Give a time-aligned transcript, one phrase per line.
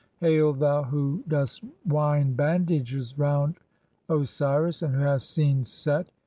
[0.19, 3.59] Hail, thou who dost wind bandages round
[4.09, 6.07] "Osiris and who hast seen Set!